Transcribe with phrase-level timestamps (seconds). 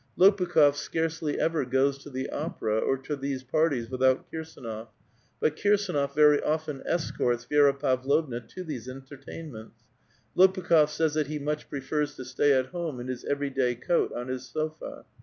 [0.17, 4.87] Lopukh6f scarcel}* ever goes to the opera or to these parties without KirsAnof;
[5.39, 9.83] but Kirs^nof very often escorts Vi^ra Pavlovna to these entertainments.
[10.35, 14.11] Ix)pukh6f says that he much prefers to stay at home in his every day coat
[14.13, 15.05] on his sofa.